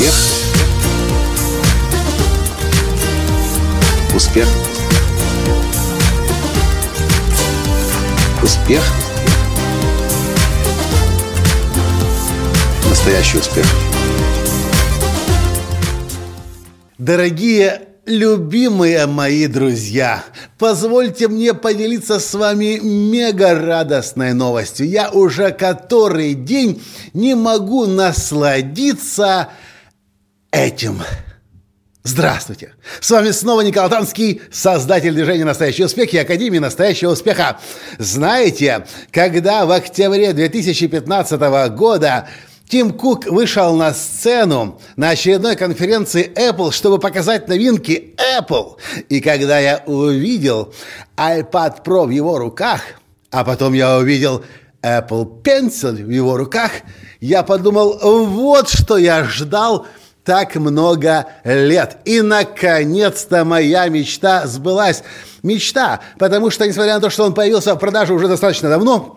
Успех. 0.00 0.14
Успех. 4.14 4.48
Успех. 8.42 8.82
Настоящий 12.88 13.38
успех. 13.38 13.66
Дорогие 16.96 17.82
Любимые 18.06 19.06
мои 19.06 19.46
друзья, 19.46 20.24
позвольте 20.58 21.28
мне 21.28 21.54
поделиться 21.54 22.18
с 22.18 22.34
вами 22.34 22.80
мега 22.82 23.54
радостной 23.54 24.32
новостью. 24.32 24.88
Я 24.88 25.10
уже 25.10 25.52
который 25.52 26.34
день 26.34 26.82
не 27.12 27.36
могу 27.36 27.86
насладиться 27.86 29.50
этим. 30.52 31.02
Здравствуйте! 32.02 32.74
С 33.00 33.10
вами 33.10 33.30
снова 33.30 33.60
Николай 33.60 33.90
Танский, 33.90 34.40
создатель 34.50 35.12
движения 35.12 35.44
«Настоящий 35.44 35.84
успех» 35.84 36.12
и 36.14 36.18
Академии 36.18 36.58
«Настоящего 36.58 37.10
успеха». 37.10 37.60
Знаете, 37.98 38.86
когда 39.10 39.66
в 39.66 39.70
октябре 39.70 40.32
2015 40.32 41.40
года 41.74 42.26
Тим 42.70 42.92
Кук 42.92 43.26
вышел 43.26 43.76
на 43.76 43.92
сцену 43.92 44.80
на 44.96 45.10
очередной 45.10 45.56
конференции 45.56 46.32
Apple, 46.34 46.72
чтобы 46.72 46.98
показать 46.98 47.48
новинки 47.48 48.14
Apple. 48.38 48.76
И 49.10 49.20
когда 49.20 49.58
я 49.58 49.82
увидел 49.86 50.72
iPad 51.16 51.84
Pro 51.84 52.06
в 52.06 52.10
его 52.10 52.38
руках, 52.38 52.80
а 53.30 53.44
потом 53.44 53.74
я 53.74 53.98
увидел 53.98 54.42
Apple 54.82 55.42
Pencil 55.42 56.02
в 56.02 56.08
его 56.08 56.36
руках, 56.36 56.70
я 57.20 57.42
подумал, 57.42 57.98
вот 58.02 58.70
что 58.70 58.96
я 58.96 59.24
ждал 59.24 59.86
так 60.30 60.54
много 60.54 61.26
лет. 61.42 61.96
И, 62.04 62.20
наконец-то, 62.20 63.44
моя 63.44 63.88
мечта 63.88 64.46
сбылась. 64.46 65.02
Мечта, 65.42 65.98
потому 66.20 66.50
что, 66.50 66.68
несмотря 66.68 66.94
на 66.94 67.00
то, 67.00 67.10
что 67.10 67.24
он 67.24 67.34
появился 67.34 67.74
в 67.74 67.78
продаже 67.78 68.14
уже 68.14 68.28
достаточно 68.28 68.68
давно, 68.68 69.16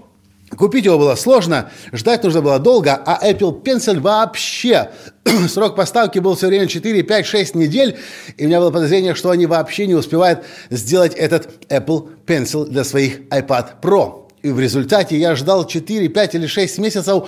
Купить 0.58 0.86
его 0.86 1.00
было 1.00 1.16
сложно, 1.16 1.72
ждать 1.92 2.24
нужно 2.24 2.42
было 2.42 2.60
долго, 2.60 2.94
а 2.94 3.28
Apple 3.28 3.64
Pencil 3.64 4.00
вообще 4.00 4.92
срок 5.48 5.76
поставки 5.76 6.20
был 6.20 6.36
все 6.36 6.48
время 6.48 6.68
4, 6.68 7.02
5, 7.02 7.26
6 7.26 7.56
недель, 7.56 7.98
и 8.38 8.46
у 8.46 8.48
меня 8.48 8.60
было 8.60 8.70
подозрение, 8.70 9.16
что 9.16 9.32
они 9.32 9.48
вообще 9.48 9.88
не 9.88 9.96
успевают 9.96 10.44
сделать 10.70 11.16
этот 11.16 11.50
Apple 11.70 12.08
Pencil 12.28 12.66
для 12.66 12.84
своих 12.84 13.22
iPad 13.30 13.82
Pro. 13.82 14.30
И 14.44 14.52
в 14.52 14.60
результате 14.60 15.18
я 15.18 15.36
ждал 15.36 15.66
4, 15.66 16.08
5 16.08 16.36
или 16.36 16.46
6 16.46 16.78
месяцев, 16.80 17.24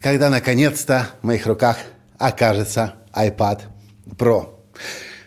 когда 0.00 0.30
наконец-то 0.30 1.08
в 1.22 1.26
моих 1.26 1.46
руках 1.46 1.76
окажется 2.22 2.94
iPad 3.14 3.60
Pro. 4.16 4.50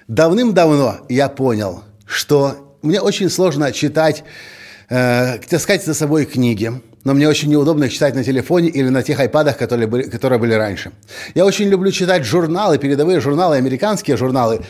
Давным-давно 0.07 1.01
я 1.09 1.29
понял, 1.29 1.83
что 2.05 2.77
мне 2.81 3.01
очень 3.01 3.29
сложно 3.29 3.71
читать 3.71 4.23
э, 4.89 5.39
таскать 5.49 5.83
за 5.83 5.93
собой 5.93 6.25
книги, 6.25 6.71
но 7.03 7.13
мне 7.13 7.27
очень 7.27 7.49
неудобно 7.49 7.85
их 7.85 7.93
читать 7.93 8.15
на 8.15 8.23
телефоне 8.23 8.69
или 8.69 8.89
на 8.89 9.03
тех 9.03 9.19
айпадах, 9.19 9.57
которые 9.57 9.87
были, 9.87 10.03
которые 10.03 10.39
были 10.39 10.53
раньше. 10.53 10.91
Я 11.33 11.45
очень 11.45 11.67
люблю 11.67 11.91
читать 11.91 12.23
журналы, 12.23 12.77
передовые 12.77 13.19
журналы, 13.19 13.57
американские 13.57 14.15
журналы, 14.15 14.61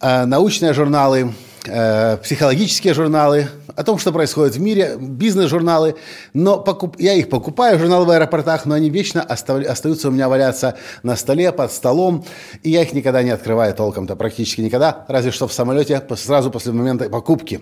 э, 0.00 0.24
научные 0.24 0.72
журналы, 0.72 1.32
психологические 1.62 2.94
журналы, 2.94 3.48
о 3.78 3.84
том, 3.84 3.98
что 3.98 4.12
происходит 4.12 4.56
в 4.56 4.60
мире, 4.60 4.96
бизнес-журналы. 4.98 5.94
Но 6.34 6.58
покуп... 6.58 6.98
я 6.98 7.14
их 7.14 7.28
покупаю, 7.28 7.78
журналы 7.78 8.06
в 8.06 8.10
аэропортах, 8.10 8.66
но 8.66 8.74
они 8.74 8.90
вечно 8.90 9.22
остав... 9.22 9.64
остаются 9.64 10.08
у 10.08 10.10
меня 10.10 10.28
валяться 10.28 10.76
на 11.04 11.14
столе, 11.14 11.52
под 11.52 11.70
столом, 11.70 12.24
и 12.64 12.70
я 12.70 12.82
их 12.82 12.92
никогда 12.92 13.22
не 13.22 13.30
открываю 13.30 13.72
толком-то, 13.74 14.16
практически 14.16 14.62
никогда, 14.62 15.04
разве 15.08 15.30
что 15.30 15.46
в 15.46 15.52
самолете 15.52 16.02
сразу 16.16 16.50
после 16.50 16.72
момента 16.72 17.08
покупки. 17.08 17.60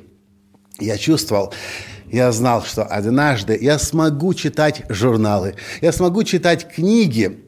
Я 0.78 0.96
чувствовал, 0.96 1.52
я 2.10 2.32
знал, 2.32 2.62
что 2.62 2.84
однажды 2.84 3.58
я 3.60 3.78
смогу 3.78 4.32
читать 4.32 4.84
журналы, 4.88 5.54
я 5.82 5.92
смогу 5.92 6.22
читать 6.24 6.66
книги. 6.66 7.42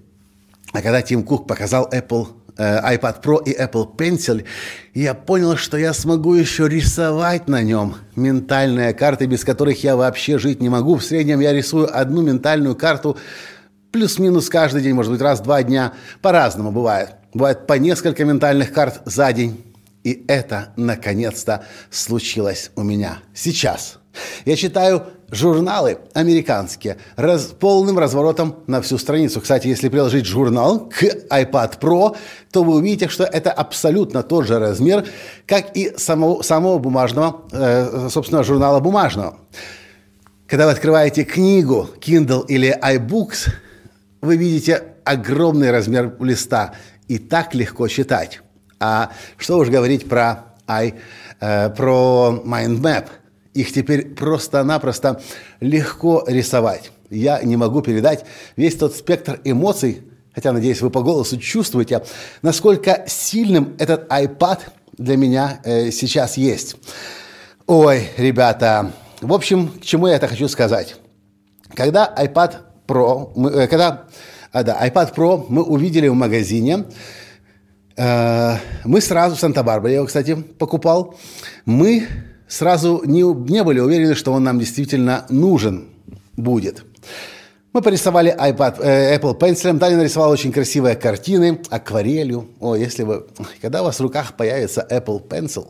А 0.72 0.82
когда 0.82 1.00
Тим 1.00 1.22
Кук 1.22 1.46
показал 1.46 1.88
Apple 1.90 2.28
э, 2.28 2.37
iPad 2.58 3.22
Pro 3.22 3.42
и 3.44 3.56
Apple 3.56 3.96
Pencil, 3.96 4.44
я 4.94 5.14
понял, 5.14 5.56
что 5.56 5.76
я 5.76 5.94
смогу 5.94 6.34
еще 6.34 6.68
рисовать 6.68 7.48
на 7.48 7.62
нем 7.62 7.96
ментальные 8.16 8.92
карты, 8.94 9.26
без 9.26 9.44
которых 9.44 9.82
я 9.84 9.96
вообще 9.96 10.38
жить 10.38 10.60
не 10.60 10.68
могу. 10.68 10.96
В 10.96 11.04
среднем 11.04 11.40
я 11.40 11.52
рисую 11.52 11.88
одну 11.96 12.22
ментальную 12.22 12.74
карту 12.74 13.16
плюс-минус 13.92 14.48
каждый 14.48 14.82
день, 14.82 14.94
может 14.94 15.12
быть, 15.12 15.20
раз-два 15.20 15.62
дня. 15.62 15.92
По-разному 16.20 16.72
бывает. 16.72 17.10
Бывает 17.32 17.66
по 17.66 17.74
несколько 17.74 18.24
ментальных 18.24 18.72
карт 18.72 19.02
за 19.04 19.32
день. 19.32 19.64
И 20.04 20.24
это, 20.28 20.72
наконец-то, 20.76 21.64
случилось 21.90 22.70
у 22.76 22.82
меня 22.82 23.18
сейчас. 23.34 23.98
Я 24.44 24.56
читаю 24.56 25.06
журналы 25.30 25.98
американские 26.14 26.96
раз, 27.16 27.46
полным 27.46 27.98
разворотом 27.98 28.56
на 28.66 28.80
всю 28.80 28.98
страницу. 28.98 29.40
Кстати, 29.40 29.68
если 29.68 29.88
приложить 29.88 30.26
журнал 30.26 30.88
к 30.88 31.02
iPad 31.02 31.78
Pro, 31.78 32.16
то 32.50 32.64
вы 32.64 32.76
увидите, 32.76 33.08
что 33.08 33.24
это 33.24 33.50
абсолютно 33.50 34.22
тот 34.22 34.46
же 34.46 34.58
размер, 34.58 35.04
как 35.46 35.76
и 35.76 35.92
самого, 35.96 36.42
самого 36.42 36.78
бумажного, 36.78 37.42
э, 37.52 38.08
собственно, 38.10 38.42
журнала 38.42 38.80
бумажного. 38.80 39.38
Когда 40.46 40.64
вы 40.66 40.72
открываете 40.72 41.24
книгу 41.24 41.90
Kindle 42.00 42.46
или 42.46 42.74
iBooks, 42.82 43.50
вы 44.22 44.36
видите 44.36 44.82
огромный 45.04 45.70
размер 45.70 46.16
листа 46.20 46.72
и 47.06 47.18
так 47.18 47.54
легко 47.54 47.86
читать. 47.88 48.40
А 48.80 49.10
что 49.36 49.58
уж 49.58 49.68
говорить 49.68 50.08
про, 50.08 50.54
I, 50.66 50.94
э, 51.40 51.70
про 51.70 52.42
Mind 52.44 52.80
Map. 52.80 53.06
Их 53.58 53.72
теперь 53.72 54.14
просто-напросто 54.14 55.20
легко 55.58 56.22
рисовать. 56.28 56.92
Я 57.10 57.42
не 57.42 57.56
могу 57.56 57.82
передать 57.82 58.24
весь 58.54 58.76
тот 58.76 58.94
спектр 58.94 59.40
эмоций, 59.42 60.02
хотя, 60.32 60.52
надеюсь, 60.52 60.80
вы 60.80 60.90
по 60.90 61.02
голосу 61.02 61.38
чувствуете, 61.38 62.04
насколько 62.40 63.04
сильным 63.08 63.74
этот 63.80 64.08
iPad 64.12 64.60
для 64.96 65.16
меня 65.16 65.60
э, 65.64 65.90
сейчас 65.90 66.36
есть. 66.36 66.76
Ой, 67.66 68.08
ребята, 68.16 68.92
в 69.20 69.32
общем, 69.32 69.70
к 69.70 69.80
чему 69.80 70.06
я 70.06 70.14
это 70.14 70.28
хочу 70.28 70.46
сказать? 70.46 70.94
Когда 71.74 72.14
iPad 72.16 72.58
Pro, 72.86 73.32
мы, 73.34 73.50
э, 73.50 73.66
когда, 73.66 74.04
а, 74.52 74.62
да, 74.62 74.86
iPad 74.86 75.14
Pro 75.16 75.46
мы 75.48 75.64
увидели 75.64 76.06
в 76.06 76.14
магазине, 76.14 76.84
Э, 77.98 78.58
мы 78.84 79.00
сразу 79.00 79.34
в 79.34 79.40
Санта-Барбаре, 79.40 79.96
его, 79.96 80.06
кстати, 80.06 80.36
покупал, 80.36 81.16
мы 81.64 82.06
сразу 82.48 83.02
не, 83.04 83.22
не 83.22 83.62
были 83.62 83.80
уверены, 83.80 84.14
что 84.14 84.32
он 84.32 84.44
нам 84.44 84.58
действительно 84.58 85.26
нужен 85.28 85.88
будет. 86.36 86.84
Мы 87.74 87.82
порисовали 87.82 88.34
iPad, 88.34 88.82
э, 88.82 89.16
Apple 89.18 89.38
Pencil, 89.38 89.78
Таня 89.78 89.98
нарисовала 89.98 90.32
очень 90.32 90.52
красивые 90.52 90.96
картины, 90.96 91.60
акварелью. 91.68 92.48
О, 92.60 92.74
если 92.74 93.02
вы, 93.02 93.26
когда 93.60 93.82
у 93.82 93.84
вас 93.84 93.98
в 93.98 94.02
руках 94.02 94.36
появится 94.36 94.86
Apple 94.90 95.22
Pencil, 95.28 95.68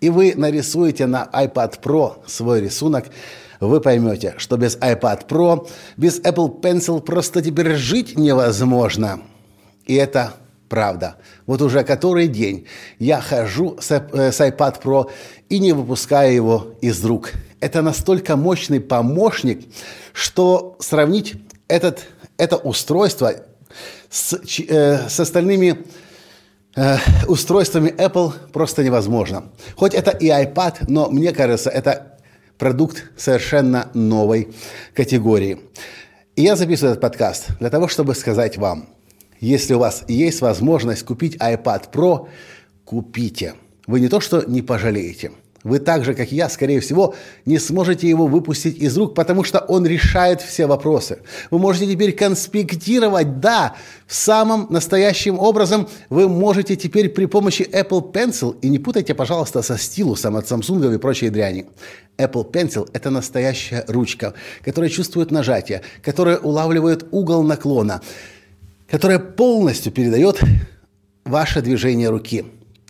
и 0.00 0.10
вы 0.10 0.34
нарисуете 0.36 1.06
на 1.06 1.28
iPad 1.32 1.80
Pro 1.80 2.18
свой 2.26 2.60
рисунок, 2.60 3.06
вы 3.60 3.80
поймете, 3.80 4.34
что 4.36 4.56
без 4.56 4.76
iPad 4.76 5.26
Pro, 5.26 5.68
без 5.96 6.20
Apple 6.20 6.60
Pencil 6.60 7.00
просто 7.00 7.42
теперь 7.42 7.74
жить 7.74 8.16
невозможно. 8.16 9.20
И 9.86 9.94
это 9.94 10.34
правда. 10.68 11.16
Вот 11.46 11.62
уже 11.62 11.84
который 11.84 12.28
день 12.28 12.66
я 12.98 13.20
хожу 13.20 13.76
с, 13.80 13.90
э, 13.90 14.32
с 14.32 14.40
iPad 14.40 14.82
Pro 14.82 15.10
и 15.48 15.58
не 15.58 15.72
выпускаю 15.72 16.34
его 16.34 16.74
из 16.80 17.04
рук. 17.04 17.32
Это 17.60 17.82
настолько 17.82 18.36
мощный 18.36 18.80
помощник, 18.80 19.66
что 20.12 20.76
сравнить 20.78 21.34
этот, 21.66 22.06
это 22.36 22.56
устройство 22.56 23.32
с, 24.10 24.34
э, 24.68 25.08
с 25.08 25.20
остальными 25.20 25.84
э, 26.76 26.96
устройствами 27.26 27.90
Apple 27.90 28.32
просто 28.52 28.84
невозможно. 28.84 29.50
Хоть 29.76 29.94
это 29.94 30.10
и 30.10 30.28
iPad, 30.28 30.84
но 30.88 31.10
мне 31.10 31.32
кажется, 31.32 31.70
это 31.70 32.18
продукт 32.58 33.04
совершенно 33.16 33.88
новой 33.94 34.54
категории. 34.94 35.60
И 36.36 36.42
я 36.42 36.54
записываю 36.54 36.92
этот 36.92 37.02
подкаст 37.02 37.48
для 37.58 37.70
того, 37.70 37.88
чтобы 37.88 38.14
сказать 38.14 38.58
вам– 38.58 38.90
если 39.40 39.74
у 39.74 39.78
вас 39.78 40.04
есть 40.08 40.40
возможность 40.40 41.04
купить 41.04 41.36
iPad 41.36 41.90
Pro, 41.92 42.28
купите. 42.84 43.54
Вы 43.86 44.00
не 44.00 44.08
то 44.08 44.20
что 44.20 44.42
не 44.46 44.62
пожалеете. 44.62 45.32
Вы 45.64 45.80
так 45.80 46.04
же, 46.04 46.14
как 46.14 46.32
и 46.32 46.36
я, 46.36 46.48
скорее 46.48 46.78
всего, 46.80 47.14
не 47.44 47.58
сможете 47.58 48.08
его 48.08 48.26
выпустить 48.26 48.78
из 48.78 48.96
рук, 48.96 49.14
потому 49.14 49.42
что 49.42 49.58
он 49.58 49.84
решает 49.86 50.40
все 50.40 50.66
вопросы. 50.66 51.18
Вы 51.50 51.58
можете 51.58 51.86
теперь 51.86 52.12
конспектировать, 52.12 53.40
да, 53.40 53.74
в 54.06 54.14
самом 54.14 54.68
настоящем 54.70 55.38
образом 55.38 55.88
вы 56.10 56.28
можете 56.28 56.76
теперь 56.76 57.08
при 57.08 57.26
помощи 57.26 57.62
Apple 57.62 58.12
Pencil, 58.12 58.56
и 58.62 58.68
не 58.68 58.78
путайте, 58.78 59.14
пожалуйста, 59.14 59.62
со 59.62 59.76
стилусом 59.76 60.36
от 60.36 60.46
Samsung 60.46 60.94
и 60.94 60.98
прочей 60.98 61.28
дряни. 61.28 61.66
Apple 62.18 62.50
Pencil– 62.50 62.88
это 62.92 63.10
настоящая 63.10 63.84
ручка, 63.88 64.34
которая 64.64 64.90
чувствует 64.90 65.32
нажатие, 65.32 65.82
которая 66.02 66.38
улавливает 66.38 67.06
угол 67.10 67.42
наклона– 67.42 68.00
которая 68.88 69.18
полностью 69.18 69.92
передает 69.92 70.40
ваше 71.24 71.62
движение 71.62 72.08
руки. 72.08 72.44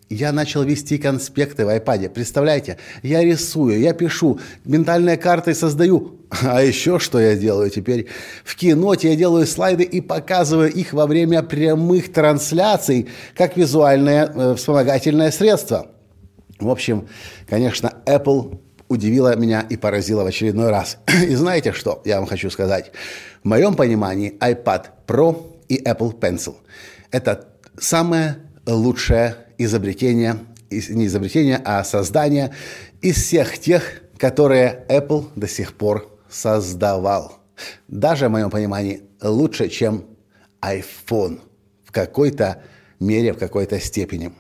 Я 0.09 0.33
начал 0.33 0.63
вести 0.63 0.97
конспекты 0.97 1.67
в 1.67 1.69
iPad. 1.69 2.09
Представляете, 2.09 2.79
я 3.03 3.23
рисую, 3.23 3.79
я 3.79 3.93
пишу, 3.93 4.41
ментальной 4.65 5.19
картой 5.19 5.55
создаю. 5.55 6.21
А 6.43 6.63
еще 6.63 6.99
что 6.99 7.21
я 7.21 7.37
делаю 7.37 7.69
теперь? 7.69 8.07
В 8.43 8.57
киноте 8.57 9.11
я 9.11 9.17
делаю 9.17 9.47
слайды 9.47 9.85
и 9.85 10.01
показываю 10.01 10.73
их 10.73 10.95
во 10.95 11.07
время 11.07 11.43
прямых 11.43 12.11
трансляций, 12.11 13.09
как 13.35 13.59
визуальное 13.59 14.33
э, 14.35 14.55
вспомогательное 14.55 15.31
средство. 15.31 15.89
В 16.59 16.71
общем, 16.71 17.07
конечно, 17.47 17.93
Apple 18.07 18.61
удивила 18.89 19.37
меня 19.37 19.61
и 19.69 19.77
поразила 19.77 20.25
в 20.25 20.27
очередной 20.27 20.71
раз. 20.71 20.97
И 21.29 21.35
знаете 21.35 21.73
что, 21.73 22.01
я 22.07 22.19
вам 22.19 22.27
хочу 22.27 22.49
сказать. 22.49 22.93
В 23.43 23.49
моем 23.49 23.75
понимании 23.75 24.35
iPad 24.41 24.87
Pro 25.07 25.58
и 25.69 25.83
Apple 25.83 26.19
Pencil– 26.19 26.57
это 27.11 27.49
самое 27.79 28.39
лучшее 28.67 29.37
изобретение, 29.59 30.37
не 30.71 31.07
изобретение, 31.07 31.61
а 31.65 31.83
создание 31.85 32.55
из 33.01 33.17
всех 33.17 33.59
тех, 33.59 34.03
которые 34.19 34.85
Apple 34.89 35.29
до 35.37 35.49
сих 35.49 35.75
пор 35.75 36.19
создавал. 36.29 37.39
Даже, 37.89 38.29
в 38.29 38.33
моем 38.33 38.51
понимании, 38.51 39.03
лучше, 39.23 39.69
чем 39.69 40.05
iPhone 40.61 41.41
в 41.85 41.93
какой-то 41.93 42.63
мере, 43.01 43.33
в 43.33 43.39
какой-то 43.39 43.81
степени. 43.81 44.33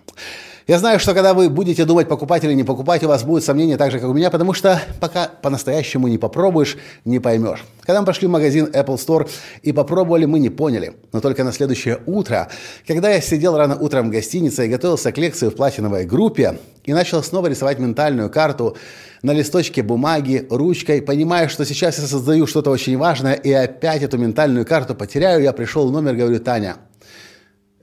Я 0.69 0.79
знаю, 0.79 1.01
что 1.01 1.15
когда 1.15 1.33
вы 1.33 1.49
будете 1.49 1.87
думать, 1.87 2.09
покупать 2.09 2.45
или 2.45 2.53
не 2.53 2.63
покупать, 2.63 3.03
у 3.03 3.09
вас 3.09 3.25
будут 3.25 3.43
сомнения 3.43 3.79
так 3.79 3.91
же, 3.91 3.99
как 3.99 4.11
у 4.11 4.13
меня, 4.13 4.29
потому 4.29 4.53
что 4.53 4.79
пока 5.01 5.27
по-настоящему 5.41 6.09
не 6.09 6.19
попробуешь, 6.19 6.77
не 7.07 7.21
поймешь. 7.21 7.65
Когда 7.81 8.03
мы 8.03 8.07
пошли 8.07 8.29
в 8.29 8.31
магазин 8.31 8.67
Apple 8.67 8.97
Store 8.97 9.27
и 9.63 9.73
попробовали, 9.73 10.27
мы 10.27 10.39
не 10.39 10.51
поняли. 10.51 10.93
Но 11.11 11.23
только 11.23 11.43
на 11.43 11.53
следующее 11.53 12.01
утро, 12.05 12.49
когда 12.87 13.09
я 13.09 13.23
сидел 13.23 13.57
рано 13.57 13.79
утром 13.79 14.09
в 14.09 14.11
гостинице 14.11 14.67
и 14.67 14.69
готовился 14.69 15.11
к 15.11 15.17
лекции 15.17 15.49
в 15.49 15.57
платиновой 15.57 16.05
группе, 16.05 16.59
и 16.85 16.93
начал 16.93 17.23
снова 17.23 17.47
рисовать 17.47 17.79
ментальную 17.79 18.29
карту 18.29 18.77
на 19.23 19.33
листочке 19.33 19.83
бумаги, 19.83 20.47
ручкой, 20.51 21.01
понимая, 21.01 21.49
что 21.49 21.65
сейчас 21.65 21.99
я 21.99 22.07
создаю 22.07 22.47
что-то 22.47 22.71
очень 22.71 22.99
важное, 22.99 23.33
и 23.33 23.51
опять 23.51 24.03
эту 24.03 24.19
ментальную 24.19 24.67
карту 24.67 24.95
потеряю, 24.95 25.43
я 25.43 25.55
пришел 25.55 25.89
в 25.89 25.93
номер, 25.93 26.15
говорю, 26.15 26.41
Таня, 26.41 26.77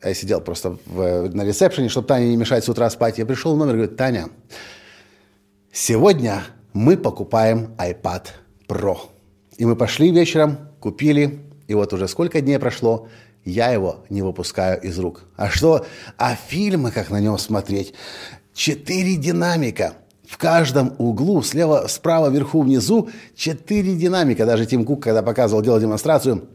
я 0.09 0.13
сидел 0.13 0.41
просто 0.41 0.77
в, 0.85 1.29
на 1.33 1.43
ресепшене, 1.43 1.89
чтобы 1.89 2.07
Таня 2.07 2.25
не 2.25 2.37
мешать 2.37 2.63
с 2.63 2.69
утра 2.69 2.89
спать. 2.89 3.17
Я 3.17 3.25
пришел 3.25 3.55
в 3.55 3.57
номер 3.57 3.73
и 3.73 3.77
говорю, 3.77 3.95
Таня, 3.95 4.29
сегодня 5.71 6.43
мы 6.73 6.97
покупаем 6.97 7.75
iPad 7.77 8.27
Pro. 8.67 8.97
И 9.57 9.65
мы 9.65 9.75
пошли 9.75 10.11
вечером, 10.11 10.57
купили, 10.79 11.39
и 11.67 11.73
вот 11.73 11.93
уже 11.93 12.07
сколько 12.07 12.41
дней 12.41 12.59
прошло, 12.59 13.07
я 13.45 13.69
его 13.69 14.03
не 14.09 14.21
выпускаю 14.21 14.81
из 14.81 14.97
рук. 14.99 15.23
А 15.35 15.49
что? 15.49 15.85
А 16.17 16.35
фильмы, 16.35 16.91
как 16.91 17.09
на 17.09 17.19
нем 17.19 17.37
смотреть? 17.37 17.93
Четыре 18.53 19.15
динамика. 19.15 19.93
В 20.27 20.37
каждом 20.37 20.95
углу, 20.97 21.43
слева, 21.43 21.85
справа, 21.87 22.29
вверху, 22.29 22.61
внизу, 22.61 23.09
четыре 23.35 23.95
динамика. 23.95 24.45
Даже 24.45 24.65
Тим 24.65 24.83
Кук, 24.83 25.03
когда 25.03 25.21
показывал, 25.21 25.61
делал 25.61 25.79
демонстрацию, 25.79 26.47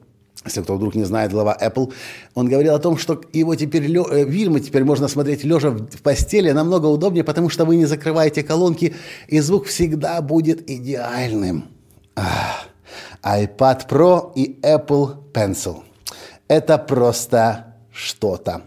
если 0.44 0.62
кто 0.62 0.76
вдруг 0.76 0.94
не 0.94 1.04
знает, 1.04 1.32
глава 1.32 1.56
Apple, 1.60 1.92
он 2.34 2.48
говорил 2.48 2.74
о 2.74 2.78
том, 2.78 2.96
что 2.96 3.20
его 3.32 3.54
теперь 3.56 3.84
э, 3.84 4.30
фильмы 4.30 4.60
теперь 4.60 4.84
можно 4.84 5.06
смотреть 5.06 5.44
лежа 5.44 5.70
в 5.70 6.02
постели 6.02 6.50
намного 6.50 6.86
удобнее, 6.86 7.24
потому 7.24 7.50
что 7.50 7.66
вы 7.66 7.76
не 7.76 7.84
закрываете 7.84 8.42
колонки, 8.42 8.94
и 9.28 9.40
звук 9.40 9.66
всегда 9.66 10.22
будет 10.22 10.70
идеальным. 10.70 11.68
Ах, 12.16 12.68
iPad 13.22 13.86
Pro 13.88 14.32
и 14.34 14.58
Apple 14.62 15.16
Pencil. 15.32 15.82
Это 16.48 16.78
просто 16.78 17.76
что-то. 17.92 18.62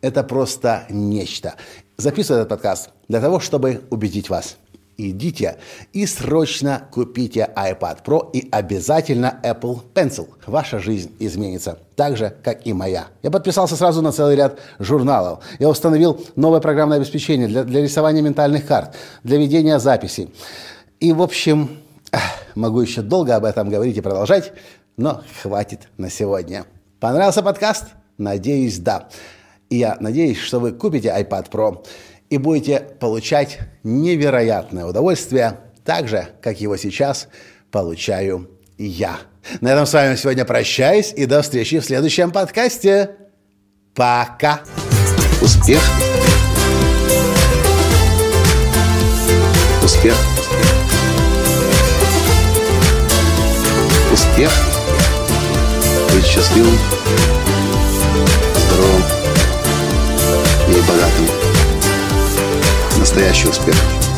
Это 0.00 0.24
просто 0.24 0.86
нечто. 0.90 1.54
Записываю 1.96 2.40
этот 2.40 2.50
подкаст 2.50 2.90
для 3.08 3.20
того, 3.20 3.38
чтобы 3.38 3.82
убедить 3.90 4.28
вас– 4.28 4.56
идите 5.10 5.56
и 5.92 6.06
срочно 6.06 6.86
купите 6.90 7.50
iPad 7.56 8.04
Pro 8.04 8.30
и 8.32 8.48
обязательно 8.50 9.40
Apple 9.42 9.80
Pencil. 9.94 10.28
Ваша 10.46 10.78
жизнь 10.78 11.14
изменится 11.18 11.78
так 11.96 12.16
же, 12.16 12.34
как 12.42 12.66
и 12.66 12.72
моя. 12.72 13.06
Я 13.22 13.30
подписался 13.30 13.76
сразу 13.76 14.02
на 14.02 14.12
целый 14.12 14.36
ряд 14.36 14.58
журналов. 14.78 15.40
Я 15.58 15.68
установил 15.68 16.24
новое 16.36 16.60
программное 16.60 16.98
обеспечение 16.98 17.48
для, 17.48 17.64
для 17.64 17.82
рисования 17.82 18.22
ментальных 18.22 18.66
карт, 18.66 18.94
для 19.22 19.38
ведения 19.38 19.78
записей. 19.78 20.32
И, 21.00 21.12
в 21.12 21.22
общем, 21.22 21.78
могу 22.54 22.80
еще 22.80 23.02
долго 23.02 23.36
об 23.36 23.44
этом 23.44 23.70
говорить 23.70 23.96
и 23.96 24.00
продолжать, 24.00 24.52
но 24.96 25.22
хватит 25.42 25.88
на 25.96 26.10
сегодня. 26.10 26.64
Понравился 27.00 27.42
подкаст? 27.42 27.86
Надеюсь, 28.18 28.78
да. 28.78 29.08
И 29.68 29.78
я 29.78 29.96
надеюсь, 30.00 30.38
что 30.38 30.60
вы 30.60 30.72
купите 30.72 31.08
iPad 31.08 31.50
Pro 31.50 31.84
и 32.32 32.38
будете 32.38 32.80
получать 32.98 33.58
невероятное 33.82 34.86
удовольствие, 34.86 35.58
так 35.84 36.08
же, 36.08 36.28
как 36.40 36.62
его 36.62 36.78
сейчас 36.78 37.28
получаю 37.70 38.48
я. 38.78 39.18
На 39.60 39.68
этом 39.68 39.84
с 39.84 39.92
вами 39.92 40.16
сегодня 40.16 40.46
прощаюсь 40.46 41.12
и 41.14 41.26
до 41.26 41.42
встречи 41.42 41.78
в 41.78 41.84
следующем 41.84 42.30
подкасте. 42.30 43.16
Пока! 43.94 44.62
Успех! 45.42 45.82
Успех! 49.84 50.16
Успех! 54.10 54.52
Быть 56.14 56.24
счастливым, 56.24 56.78
здоровым 58.56 59.02
и 60.70 60.80
богатым 60.88 61.41
настоящий 63.02 63.48
успех. 63.48 64.11